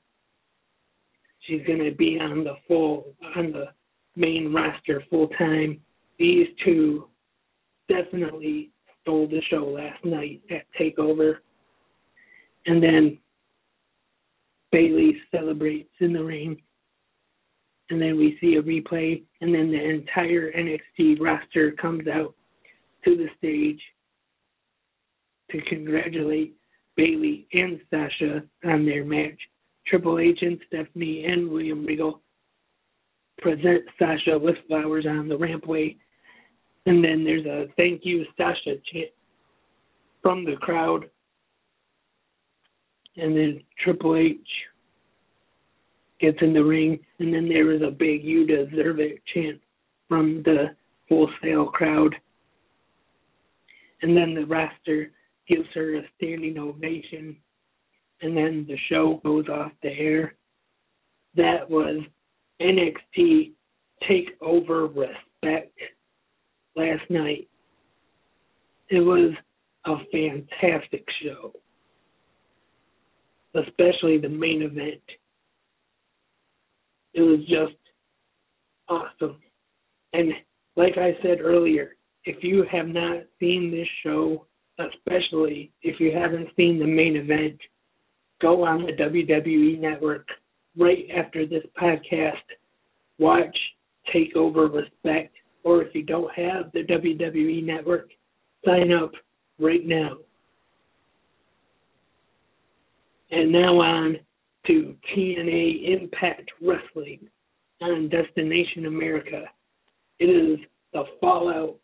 she's 1.41 1.65
going 1.67 1.85
to 1.85 1.93
be 1.93 2.19
on 2.21 2.45
the 2.45 2.55
full 2.67 3.15
on 3.37 3.53
the 3.53 3.67
main 4.17 4.53
roster 4.53 5.03
full 5.11 5.29
time. 5.39 5.81
These 6.19 6.49
two 6.65 7.09
definitely 7.89 8.71
stole 9.03 9.29
the 9.29 9.41
show 9.49 9.65
last 9.67 10.05
night 10.05 10.43
at 10.51 10.65
Takeover. 10.79 11.37
And 12.67 12.83
then 12.83 13.19
Bayley 14.73 15.17
celebrates 15.31 15.95
in 16.01 16.13
the 16.13 16.23
ring. 16.23 16.61
And 17.91 18.01
then 18.01 18.19
we 18.19 18.37
see 18.41 18.57
a 18.57 18.63
replay, 18.63 19.23
and 19.41 19.55
then 19.55 19.71
the 19.71 19.83
entire 19.83 20.53
NXT 20.53 21.21
roster 21.21 21.73
comes 21.73 22.07
out 22.07 22.35
to 23.05 23.17
the 23.17 23.29
stage 23.39 23.81
to 25.51 25.61
congratulate 25.63 26.55
Bayley 26.97 27.47
and 27.55 27.81
Sasha 27.91 28.43
on 28.65 28.85
their 28.85 29.05
match. 29.05 29.39
Triple 29.87 30.19
H 30.19 30.41
and 30.43 30.59
Stephanie 30.67 31.25
and 31.25 31.49
William 31.49 31.87
Regal 31.87 32.21
present 33.39 33.85
Sasha 33.99 34.39
with 34.39 34.57
flowers 34.67 35.07
on 35.09 35.29
the 35.29 35.39
rampway. 35.39 35.97
And 36.85 37.03
then 37.03 37.25
there's 37.25 37.47
a 37.47 37.67
thank 37.77 38.03
you, 38.05 38.27
Sasha 38.37 38.75
chant 38.93 39.11
from 40.23 40.45
the 40.45 40.57
crowd 40.57 41.09
and 43.19 43.37
then 43.37 43.61
Triple 43.83 44.17
H 44.17 44.37
gets 46.21 46.39
in 46.41 46.53
the 46.53 46.65
ring, 46.65 46.99
and 47.19 47.33
then 47.33 47.49
there 47.49 47.67
was 47.67 47.83
a 47.83 47.91
big 47.91 48.25
"You 48.25 48.47
deserve 48.47 49.01
it" 49.01 49.23
chant 49.27 49.61
from 50.09 50.43
the 50.43 50.75
Full 51.09 51.31
Sail 51.43 51.67
crowd, 51.67 52.15
and 54.03 54.17
then 54.17 54.35
the 54.35 54.47
roster 54.47 55.13
gives 55.47 55.69
her 55.75 55.97
a 55.97 56.03
standing 56.17 56.59
ovation, 56.59 57.37
and 58.21 58.37
then 58.37 58.67
the 58.67 58.77
show 58.89 59.21
goes 59.25 59.49
off 59.49 59.73
the 59.83 59.93
air. 59.93 60.35
That 61.35 61.69
was 61.69 62.03
NXT 62.61 63.53
Takeover 64.03 64.89
Respect 64.95 65.79
last 66.77 67.09
night. 67.11 67.49
It 68.91 69.01
was 69.01 69.33
a 69.85 69.97
fantastic 70.11 71.07
show 71.23 71.55
especially 73.55 74.19
the 74.19 74.29
main 74.29 74.63
event. 74.63 75.03
It 77.15 77.23
was 77.23 77.41
just 77.41 77.79
awesome. 78.89 79.37
And 80.13 80.33
like 80.77 80.97
I 80.97 81.17
said 81.23 81.41
earlier, 81.41 81.97
if 82.25 82.43
you 82.43 82.65
have 82.71 82.89
not 82.89 83.23
seen 83.41 83.71
this 83.71 83.89
show, 84.03 84.47
especially 84.79 85.73
if 85.83 85.99
you 86.01 86.13
haven't 86.13 86.49
seen 86.57 86.79
the 86.79 86.87
main 86.87 87.17
event, 87.17 87.59
go 88.41 88.65
on 88.65 88.87
the 88.87 88.93
WWE 88.93 89.81
network 89.81 90.29
right 90.77 91.07
after 91.17 91.47
this 91.47 91.65
podcast. 91.81 92.37
Watch 93.19 93.57
Takeover 94.15 94.73
Respect, 94.73 95.35
or 95.65 95.83
if 95.83 95.95
you 95.95 96.05
don't 96.05 96.33
have 96.35 96.71
the 96.73 96.85
WWE 96.85 97.65
network, 97.65 98.11
sign 98.65 98.93
up 98.93 99.13
right 99.59 99.85
now. 99.85 100.19
And 103.31 103.53
now 103.53 103.81
on 103.81 104.19
to 104.69 104.95
TNA 105.17 106.01
Impact 106.01 106.51
Wrestling 106.63 107.27
on 107.81 108.09
Destination 108.09 108.87
America. 108.87 109.45
It 110.21 110.27
is 110.27 110.59
the 110.93 111.05
fallout 111.21 111.77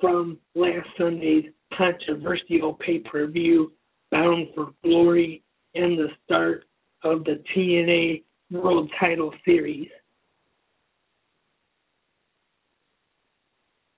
from 0.00 0.38
last 0.54 0.88
Sunday's 0.98 1.44
controversial 1.76 2.74
pay 2.74 2.98
per 2.98 3.26
view, 3.26 3.72
Bound 4.10 4.48
for 4.54 4.70
Glory, 4.82 5.42
and 5.74 5.98
the 5.98 6.08
start 6.24 6.64
of 7.04 7.24
the 7.24 7.42
TNA 7.54 8.24
World 8.50 8.90
Title 8.98 9.32
Series. 9.44 9.88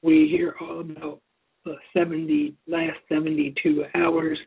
We 0.03 0.29
hear 0.29 0.57
all 0.61 0.81
about 0.81 1.21
the 1.65 1.77
70 1.97 2.57
last 2.67 2.99
72 3.09 3.85
hours, 3.95 4.39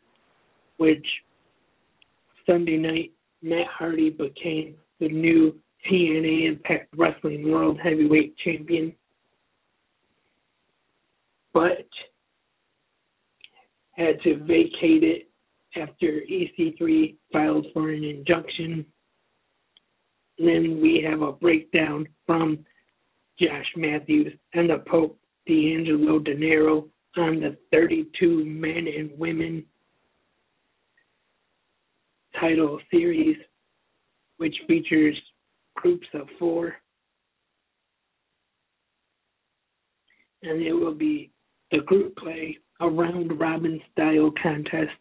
which 0.77 1.05
Sunday 2.45 2.77
night 2.77 3.14
Matt 3.45 3.67
Hardy 3.67 4.09
became 4.09 4.75
the 4.99 5.07
new 5.07 5.55
TNA 5.87 6.47
Impact 6.47 6.91
Wrestling 6.97 7.51
World 7.51 7.79
Heavyweight 7.81 8.35
Champion. 8.37 8.91
But 11.53 11.87
had 13.91 14.19
to 14.23 14.37
vacate 14.39 15.03
it 15.03 15.29
after 15.75 16.21
EC3 16.29 17.15
filed 17.31 17.67
for 17.71 17.91
an 17.91 18.03
injunction. 18.03 18.83
then 20.39 20.81
we 20.81 21.05
have 21.07 21.21
a 21.21 21.31
breakdown 21.31 22.07
from 22.25 22.65
Josh 23.39 23.71
Matthews 23.77 24.33
and 24.53 24.71
the 24.71 24.79
Pope 24.87 25.19
D'Angelo 25.47 26.17
Dinero 26.17 26.87
on 27.15 27.39
the 27.39 27.55
32 27.71 28.43
men 28.43 28.87
and 28.87 29.11
women 29.19 29.63
title 32.39 32.79
series, 32.91 33.37
which 34.37 34.55
features 34.67 35.15
groups 35.75 36.07
of 36.13 36.27
four. 36.39 36.75
And 40.43 40.61
it 40.61 40.73
will 40.73 40.93
be 40.93 41.31
the 41.71 41.79
group 41.79 42.15
play 42.17 42.57
a 42.81 42.89
round 42.89 43.39
robin 43.39 43.81
style 43.91 44.31
contest 44.41 44.91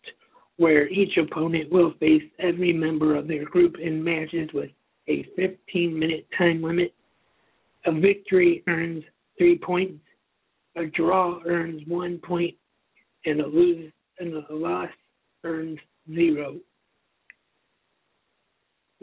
where 0.56 0.88
each 0.88 1.16
opponent 1.16 1.70
will 1.72 1.92
face 1.98 2.22
every 2.38 2.72
member 2.72 3.16
of 3.16 3.26
their 3.26 3.44
group 3.44 3.76
in 3.80 4.02
matches 4.02 4.48
with 4.54 4.70
a 5.08 5.26
15 5.36 5.98
minute 5.98 6.26
time 6.38 6.62
limit. 6.62 6.94
A 7.86 7.92
victory 7.92 8.62
earns 8.68 9.02
three 9.36 9.58
points, 9.58 10.00
a 10.76 10.86
draw 10.86 11.40
earns 11.46 11.82
one 11.86 12.18
point, 12.18 12.54
and 13.26 13.40
a 13.40 13.46
lose 13.46 13.92
and 14.18 14.34
a 14.34 14.54
loss 14.54 14.88
earns 15.44 15.78
zero. 16.14 16.56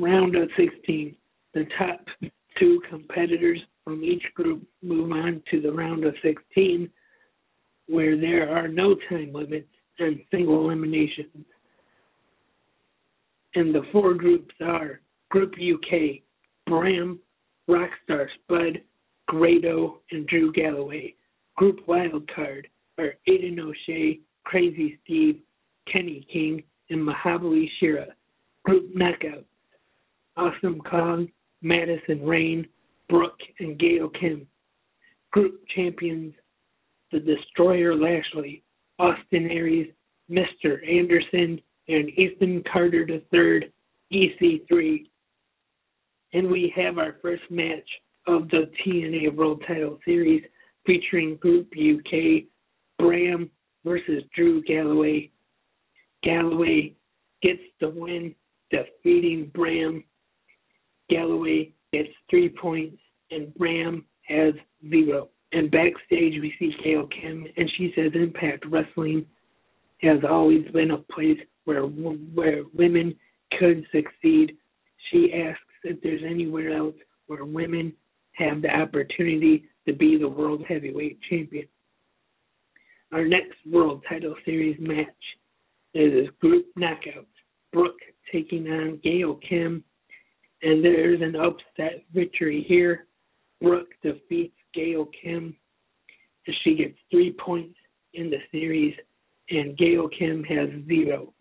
Round 0.02 0.36
of 0.36 0.50
16. 0.58 1.16
The 1.54 1.66
top 1.78 2.04
two 2.60 2.82
competitors 2.90 3.60
from 3.84 4.04
each 4.04 4.24
group 4.34 4.64
move 4.82 5.12
on 5.12 5.44
to 5.52 5.62
the 5.62 5.72
round 5.72 6.06
of 6.06 6.16
16, 6.24 6.90
where 7.88 8.20
there 8.20 8.50
are 8.50 8.68
no 8.68 8.96
time 9.10 9.32
limits 9.32 9.68
and 10.00 10.20
single 10.32 10.66
eliminations. 10.66 11.46
And 13.54 13.76
the 13.76 13.84
four 13.92 14.16
groups 14.16 14.56
are 14.66 15.02
Group 15.30 15.54
UK, 15.54 16.22
Bram, 16.66 17.20
Rockstar 17.70 18.26
Spud, 18.42 18.82
Grado, 19.28 20.00
and 20.10 20.26
Drew 20.26 20.52
Galloway. 20.52 21.14
Group 21.58 21.86
Wildcard 21.86 22.66
are 22.98 23.14
Aiden 23.30 23.60
O'Shea, 23.60 24.20
Crazy 24.46 24.98
Steve, 25.04 25.42
Kenny 25.92 26.26
King, 26.34 26.64
and 26.90 27.08
Mahabali 27.08 27.68
Shera. 27.80 28.08
Group 28.66 28.90
Knockout 28.96 29.46
Awesome 30.38 30.80
Kong, 30.80 31.28
Madison 31.62 32.26
Rayne, 32.26 32.68
Brooke, 33.10 33.40
and 33.60 33.78
Gail 33.78 34.10
Kim. 34.10 34.48
Group 35.32 35.62
champions 35.76 36.34
The 37.12 37.20
Destroyer 37.20 37.96
Lashley, 37.96 38.64
Austin 39.00 39.50
Aries, 39.52 39.92
Mr. 40.30 40.88
Anderson, 40.90 41.60
and 41.88 42.10
Ethan 42.18 42.64
Carter 42.72 43.06
III, 43.08 43.72
EC3. 44.14 45.06
And 46.34 46.50
we 46.50 46.74
have 46.76 46.98
our 46.98 47.18
first 47.22 47.44
match 47.50 47.90
of 48.28 48.50
the 48.50 48.72
TNA 48.86 49.36
World 49.36 49.64
Title 49.68 50.00
Series 50.06 50.44
featuring 50.86 51.36
Group 51.38 51.68
UK, 51.78 52.44
Bram 52.98 53.50
versus 53.84 54.24
Drew 54.34 54.62
Galloway. 54.64 55.30
Galloway 56.24 56.94
gets 57.42 57.62
the 57.80 57.90
win, 57.90 58.34
defeating 58.70 59.52
Bram 59.54 60.04
Galloway 61.12 61.72
gets 61.92 62.10
three 62.30 62.50
points 62.50 62.98
and 63.30 63.54
Bram 63.56 64.06
has 64.24 64.54
zero. 64.90 65.30
And 65.52 65.70
backstage, 65.70 66.40
we 66.42 66.54
see 66.58 66.74
Gail 66.84 67.08
Kim, 67.08 67.46
and 67.58 67.70
she 67.78 67.92
says 67.96 68.12
Impact 68.16 68.66
Wrestling 68.66 69.26
has 70.02 70.20
always 70.28 70.66
been 70.72 70.92
a 70.92 70.98
place 70.98 71.38
where 71.66 71.84
where 71.84 72.64
women 72.74 73.14
could 73.60 73.86
succeed. 73.92 74.54
She 75.12 75.34
asks 75.34 75.62
if 75.84 76.02
there's 76.02 76.22
anywhere 76.26 76.76
else 76.76 76.96
where 77.28 77.44
women 77.44 77.94
have 78.34 78.62
the 78.62 78.70
opportunity 78.70 79.66
to 79.88 79.94
be 79.94 80.18
the 80.18 80.30
world 80.30 80.64
heavyweight 80.68 81.20
champion. 81.30 81.68
Our 83.12 83.26
next 83.26 83.58
World 83.70 84.04
Title 84.08 84.36
Series 84.46 84.78
match 84.80 85.08
is 85.94 86.30
group 86.40 86.66
knockouts. 86.80 87.26
Brooke 87.74 88.00
taking 88.32 88.68
on 88.68 89.02
Gail 89.04 89.38
Kim 89.48 89.84
and 90.62 90.84
there's 90.84 91.22
an 91.22 91.36
upset 91.36 92.04
victory 92.14 92.66
here. 92.68 93.08
Brooke 93.62 93.90
defeats 94.04 94.56
Gail 94.74 95.08
Kim. 95.22 95.56
And 96.48 96.56
she 96.64 96.76
gets 96.76 96.98
three 97.10 97.32
points 97.34 97.76
in 98.14 98.30
the 98.30 98.40
series, 98.52 98.96
and 99.50 99.78
Gail 99.78 100.10
Kim 100.10 100.44
has 100.44 100.70
zero. 100.88 101.34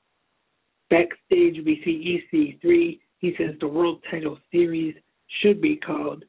Backstage, 0.91 1.65
we 1.65 1.81
see 1.85 2.21
EC3. 2.33 2.99
He 3.19 3.35
says 3.39 3.55
the 3.61 3.69
World 3.69 4.03
Title 4.11 4.39
Series 4.51 4.95
should 5.41 5.61
be 5.61 5.77
called 5.77 6.25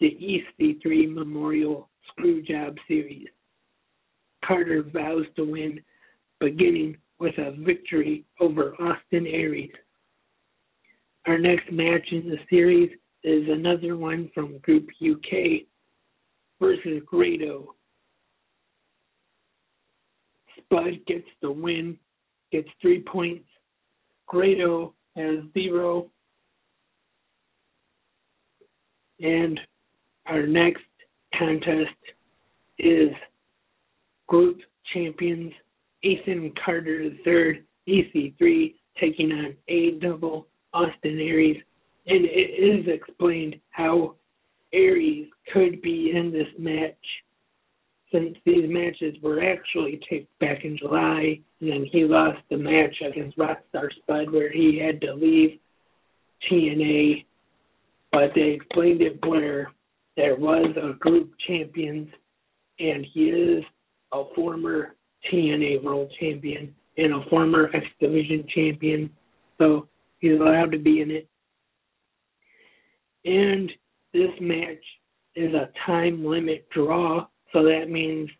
the 0.00 0.42
EC3 0.60 1.12
Memorial 1.12 1.88
Screwjob 2.10 2.76
Series. 2.86 3.28
Carter 4.44 4.84
vows 4.92 5.24
to 5.36 5.44
win, 5.44 5.80
beginning 6.40 6.96
with 7.18 7.36
a 7.38 7.52
victory 7.64 8.24
over 8.40 8.74
Austin 8.74 9.26
Aries. 9.26 9.72
Our 11.26 11.38
next 11.38 11.72
match 11.72 12.06
in 12.12 12.28
the 12.28 12.38
series 12.50 12.90
is 13.22 13.44
another 13.48 13.96
one 13.96 14.30
from 14.34 14.58
Group 14.58 14.88
UK 15.02 15.62
versus 16.60 17.02
Grado. 17.06 17.74
Spud 20.58 21.00
gets 21.06 21.26
the 21.40 21.50
win, 21.50 21.98
gets 22.52 22.68
three 22.82 23.00
points. 23.00 23.46
Grado 24.26 24.92
has 25.16 25.38
zero. 25.54 26.10
And 29.20 29.58
our 30.26 30.46
next 30.46 30.82
contest 31.38 31.88
is 32.78 33.10
Group 34.28 34.58
Champions 34.92 35.52
Ethan 36.02 36.52
Carter 36.62 37.04
III, 37.26 37.62
EC3, 37.88 38.74
taking 39.00 39.32
on 39.32 39.54
A 39.68 39.92
double 39.92 40.48
Austin 40.74 41.18
Aries, 41.20 41.62
and 42.06 42.24
it 42.24 42.28
is 42.28 42.86
explained 42.88 43.56
how 43.70 44.16
Aries 44.72 45.28
could 45.52 45.80
be 45.80 46.12
in 46.14 46.32
this 46.32 46.48
match 46.58 46.96
since 48.12 48.36
these 48.44 48.68
matches 48.68 49.16
were 49.22 49.42
actually 49.42 50.00
taped 50.08 50.38
back 50.38 50.64
in 50.64 50.76
July, 50.76 51.40
and 51.60 51.70
then 51.70 51.86
he 51.90 52.04
lost 52.04 52.38
the 52.48 52.56
match 52.56 52.94
against 53.00 53.36
Rockstar 53.36 53.88
Spud 54.02 54.30
where 54.30 54.52
he 54.52 54.78
had 54.78 55.00
to 55.00 55.14
leave 55.14 55.58
TNA. 56.50 57.24
But 58.12 58.30
they 58.34 58.50
explained 58.52 59.02
it 59.02 59.18
where 59.26 59.72
there 60.16 60.36
was 60.36 60.76
a 60.76 60.92
group 60.98 61.32
champions, 61.48 62.08
and 62.78 63.04
he 63.12 63.24
is 63.30 63.64
a 64.12 64.22
former 64.36 64.94
TNA 65.32 65.82
World 65.82 66.12
Champion 66.20 66.72
and 66.96 67.14
a 67.14 67.28
former 67.28 67.70
X 67.74 67.84
Division 68.00 68.46
Champion. 68.54 69.10
So 69.58 69.88
He's 70.18 70.40
allowed 70.40 70.72
to 70.72 70.78
be 70.78 71.00
in 71.00 71.10
it. 71.10 71.28
And 73.24 73.70
this 74.12 74.30
match 74.40 74.82
is 75.34 75.52
a 75.54 75.70
time 75.86 76.24
limit 76.24 76.68
draw, 76.70 77.26
so 77.52 77.62
that 77.64 77.90
means 77.90 78.30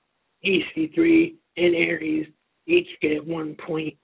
EC3 0.44 1.34
and 1.56 1.74
Aries 1.74 2.26
each 2.66 2.88
get 3.00 3.26
one 3.26 3.56
point. 3.66 3.96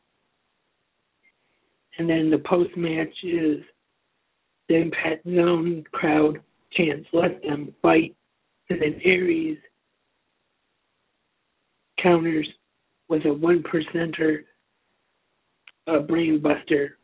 And 1.99 2.09
then 2.09 2.31
the 2.31 2.39
post 2.39 2.77
match 2.77 3.15
is 3.23 3.61
the 4.69 4.77
Impact 4.77 5.25
Zone 5.25 5.85
crowd 5.93 6.41
chants, 6.73 7.09
let 7.13 7.43
them 7.43 7.75
fight. 7.83 8.17
And 8.69 8.81
then 8.81 9.01
Aries 9.05 9.59
counters 12.03 12.49
with 13.09 13.25
a 13.27 13.33
one 13.33 13.63
percenter, 13.63 14.45
a 15.87 16.01
brain 16.01 16.41
buster. 16.41 16.99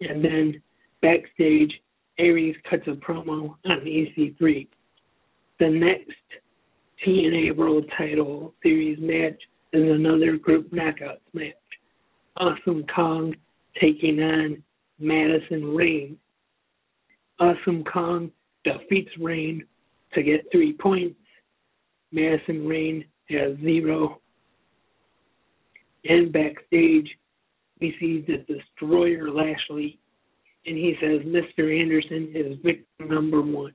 And 0.00 0.24
then 0.24 0.62
backstage, 1.02 1.72
Aries 2.18 2.56
cuts 2.68 2.86
a 2.86 2.92
promo 2.92 3.56
on 3.64 3.80
EC3. 3.80 4.68
The 5.58 5.68
next 5.68 6.10
TNA 7.06 7.56
World 7.56 7.84
Title 7.96 8.54
Series 8.62 8.98
match 9.00 9.40
is 9.72 9.90
another 9.90 10.36
group 10.36 10.70
knockouts 10.70 11.20
match. 11.32 11.54
Awesome 12.38 12.84
Kong 12.94 13.34
taking 13.80 14.20
on 14.20 14.62
Madison 14.98 15.74
Rayne. 15.74 16.16
Awesome 17.38 17.84
Kong 17.84 18.30
defeats 18.64 19.10
Rayne 19.20 19.64
to 20.14 20.22
get 20.22 20.46
three 20.50 20.72
points. 20.72 21.18
Madison 22.12 22.66
Rayne 22.66 23.04
has 23.28 23.56
zero. 23.62 24.20
And 26.04 26.32
backstage, 26.32 27.08
we 27.80 27.94
see 28.00 28.24
the 28.26 28.38
Destroyer 28.52 29.30
Lashley, 29.30 29.98
and 30.64 30.76
he 30.76 30.94
says 31.00 31.20
Mr. 31.22 31.80
Anderson 31.80 32.32
is 32.34 32.58
victim 32.64 33.08
number 33.08 33.42
one. 33.42 33.74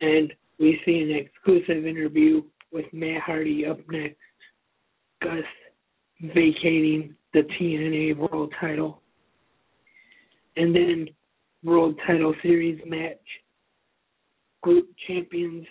And 0.00 0.32
we 0.58 0.80
see 0.84 1.00
an 1.00 1.10
exclusive 1.10 1.86
interview 1.86 2.42
with 2.72 2.86
Matt 2.92 3.22
Hardy 3.22 3.66
up 3.66 3.78
next. 3.90 4.16
Gus 5.22 5.44
vacating 6.20 7.14
the 7.32 7.42
TNA 7.58 8.16
World 8.16 8.52
Title. 8.60 9.00
And 10.56 10.74
then 10.74 11.08
World 11.62 11.98
Title 12.06 12.34
Series 12.42 12.80
match. 12.86 13.18
Group 14.62 14.88
champions 15.06 15.66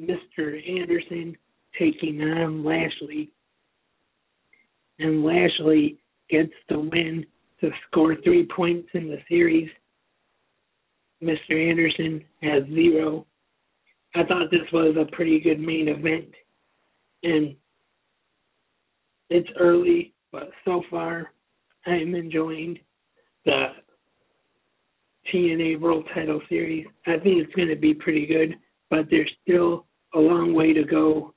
Mr. 0.00 0.58
Anderson 0.68 1.36
taking 1.78 2.20
on 2.22 2.64
Lashley. 2.64 3.31
And 5.02 5.24
Lashley 5.24 5.98
gets 6.30 6.52
the 6.68 6.78
win 6.78 7.26
to 7.60 7.70
score 7.86 8.14
three 8.22 8.46
points 8.54 8.88
in 8.94 9.08
the 9.08 9.18
series. 9.28 9.68
Mr. 11.20 11.70
Anderson 11.70 12.22
has 12.40 12.62
zero. 12.72 13.26
I 14.14 14.22
thought 14.24 14.50
this 14.52 14.70
was 14.72 14.94
a 14.96 15.10
pretty 15.14 15.40
good 15.40 15.58
main 15.58 15.88
event. 15.88 16.28
And 17.24 17.56
it's 19.28 19.48
early, 19.58 20.14
but 20.30 20.50
so 20.64 20.82
far 20.88 21.32
I'm 21.84 22.14
enjoying 22.14 22.78
the 23.44 23.68
TNA 25.34 25.80
World 25.80 26.06
Title 26.14 26.40
Series. 26.48 26.86
I 27.06 27.18
think 27.18 27.42
it's 27.42 27.54
going 27.54 27.68
to 27.68 27.76
be 27.76 27.92
pretty 27.92 28.26
good, 28.26 28.54
but 28.88 29.06
there's 29.10 29.30
still 29.42 29.86
a 30.14 30.18
long 30.18 30.54
way 30.54 30.72
to 30.72 30.84
go 30.84 31.34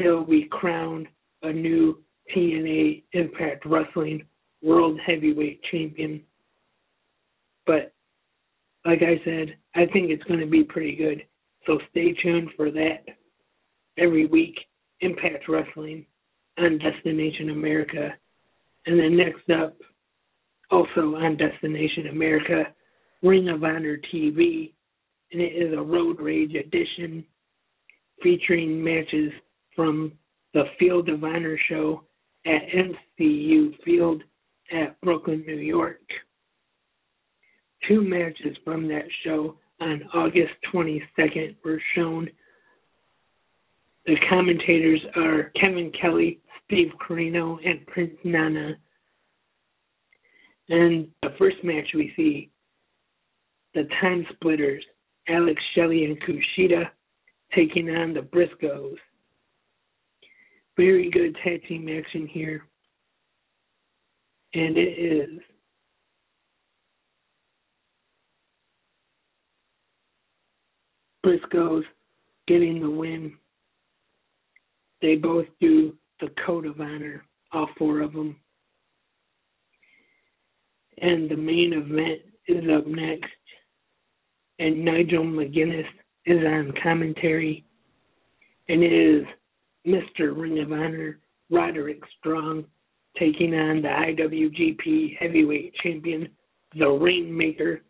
till 0.00 0.24
we 0.24 0.48
crown 0.50 1.06
a 1.42 1.52
new 1.52 2.03
TNA 2.34 3.02
Impact 3.12 3.66
Wrestling 3.66 4.24
World 4.62 4.98
Heavyweight 5.04 5.60
Champion. 5.70 6.22
But 7.66 7.92
like 8.84 9.02
I 9.02 9.22
said, 9.24 9.56
I 9.74 9.86
think 9.86 10.10
it's 10.10 10.24
going 10.24 10.40
to 10.40 10.46
be 10.46 10.64
pretty 10.64 10.96
good. 10.96 11.22
So 11.66 11.78
stay 11.90 12.14
tuned 12.22 12.50
for 12.56 12.70
that 12.70 13.04
every 13.98 14.26
week. 14.26 14.56
Impact 15.00 15.48
Wrestling 15.48 16.06
on 16.58 16.78
Destination 16.78 17.50
America. 17.50 18.10
And 18.86 18.98
then 18.98 19.16
next 19.16 19.48
up, 19.50 19.76
also 20.70 21.16
on 21.16 21.36
Destination 21.36 22.08
America, 22.08 22.64
Ring 23.22 23.48
of 23.48 23.64
Honor 23.64 23.98
TV. 24.12 24.72
And 25.32 25.40
it 25.40 25.52
is 25.52 25.76
a 25.76 25.82
Road 25.82 26.20
Rage 26.20 26.54
edition 26.54 27.24
featuring 28.22 28.82
matches 28.82 29.32
from 29.74 30.12
the 30.52 30.64
Field 30.78 31.08
of 31.08 31.24
Honor 31.24 31.58
show 31.68 32.04
at 32.46 32.62
MCU 33.18 33.82
Field 33.84 34.22
at 34.72 35.00
Brooklyn, 35.00 35.44
New 35.46 35.56
York. 35.56 36.00
Two 37.88 38.02
matches 38.02 38.56
from 38.64 38.88
that 38.88 39.04
show 39.24 39.56
on 39.80 40.02
August 40.14 40.52
22nd 40.72 41.56
were 41.64 41.80
shown. 41.94 42.28
The 44.06 44.16
commentators 44.28 45.00
are 45.16 45.52
Kevin 45.60 45.92
Kelly, 46.00 46.40
Steve 46.64 46.92
Corino, 47.06 47.58
and 47.64 47.86
Prince 47.86 48.16
Nana. 48.24 48.74
And 50.68 51.08
the 51.22 51.34
first 51.38 51.56
match 51.62 51.88
we 51.94 52.12
see 52.16 52.50
the 53.74 53.88
Time 54.00 54.26
Splitters, 54.34 54.84
Alex 55.28 55.60
Shelley 55.74 56.04
and 56.04 56.18
Kushida, 56.22 56.84
taking 57.54 57.90
on 57.90 58.14
the 58.14 58.20
Briscoes. 58.20 58.96
Very 60.76 61.10
good 61.10 61.36
tag 61.44 61.62
team 61.68 61.88
action 61.88 62.26
here. 62.26 62.66
And 64.54 64.76
it 64.76 64.98
is 64.98 65.40
Briscoes 71.24 71.84
getting 72.46 72.80
the 72.80 72.90
win. 72.90 73.34
They 75.00 75.16
both 75.16 75.46
do 75.60 75.94
the 76.20 76.28
code 76.44 76.66
of 76.66 76.80
honor, 76.80 77.24
all 77.52 77.68
four 77.78 78.00
of 78.00 78.12
them. 78.12 78.36
And 80.98 81.30
the 81.30 81.36
main 81.36 81.72
event 81.72 82.20
is 82.46 82.64
up 82.70 82.86
next. 82.86 83.30
And 84.58 84.84
Nigel 84.84 85.24
McGuinness 85.24 85.86
is 86.26 86.44
on 86.44 86.72
commentary. 86.82 87.64
And 88.68 88.82
it 88.82 88.92
is 88.92 89.26
Mr. 89.86 90.36
Ring 90.36 90.60
of 90.60 90.72
Honor 90.72 91.18
Roderick 91.50 92.00
Strong 92.18 92.64
taking 93.18 93.54
on 93.54 93.82
the 93.82 93.88
IWGP 93.88 95.16
Heavyweight 95.18 95.74
Champion, 95.82 96.28
the 96.76 96.88
Rainmaker, 96.88 97.82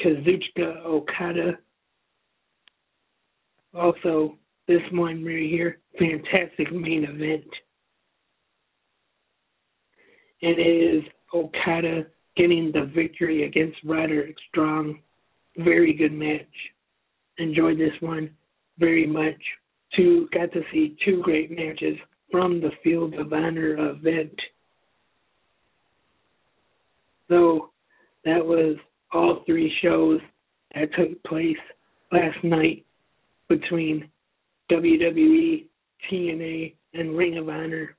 Kazuchika 0.00 0.84
Okada. 0.84 1.58
Also, 3.74 4.36
this 4.66 4.80
one 4.92 5.24
right 5.24 5.48
here, 5.48 5.78
fantastic 5.98 6.72
main 6.72 7.04
event. 7.04 7.48
It 10.40 10.58
is 10.58 11.04
Okada 11.32 12.06
getting 12.36 12.72
the 12.72 12.90
victory 12.94 13.44
against 13.44 13.78
Roderick 13.84 14.36
Strong. 14.48 15.00
Very 15.58 15.92
good 15.92 16.12
match. 16.12 16.46
Enjoyed 17.38 17.78
this 17.78 17.94
one 18.00 18.30
very 18.78 19.06
much. 19.06 19.40
Two 19.96 20.28
got 20.32 20.52
to 20.52 20.62
see 20.72 20.96
two 21.04 21.20
great 21.22 21.50
matches 21.50 21.96
from 22.30 22.60
the 22.60 22.70
Field 22.82 23.14
of 23.14 23.32
Honor 23.32 23.90
event. 23.90 24.34
So 27.28 27.70
that 28.24 28.44
was 28.44 28.76
all 29.12 29.42
three 29.44 29.72
shows 29.82 30.20
that 30.74 30.88
took 30.96 31.22
place 31.24 31.56
last 32.10 32.42
night 32.42 32.84
between 33.48 34.08
WWE, 34.70 35.66
TNA, 36.10 36.74
and 36.94 37.16
Ring 37.16 37.36
of 37.36 37.48
Honor. 37.48 37.96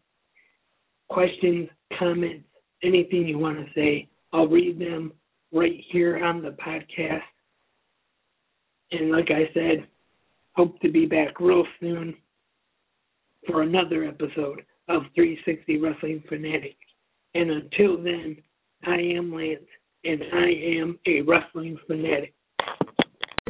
Questions, 1.10 1.70
comments, 1.98 2.46
anything 2.84 3.28
you 3.28 3.40
want 3.40 3.58
to 3.58 3.66
say, 3.74 4.10
I'll 4.34 4.48
read 4.48 4.80
them 4.80 5.14
right 5.54 5.80
here 5.92 6.24
on 6.24 6.42
the 6.42 6.52
podcast. 6.52 7.22
And 8.92 9.12
like 9.12 9.30
I 9.32 9.50
said, 9.54 9.88
hope 10.54 10.80
to 10.82 10.92
be 10.92 11.06
back 11.06 11.40
real 11.40 11.66
soon 11.80 12.16
for 13.46 13.62
another 13.62 14.06
episode 14.06 14.64
of 14.90 15.04
360 15.16 15.80
Wrestling 15.80 16.24
Fanatic. 16.28 16.76
And 17.36 17.52
until 17.52 18.02
then, 18.02 18.38
I 18.86 18.96
am 18.96 19.34
Lance, 19.34 19.62
and 20.04 20.22
I 20.34 20.50
am 20.80 21.00
a 21.06 21.22
wrestling 21.22 21.78
fanatic. 21.88 22.34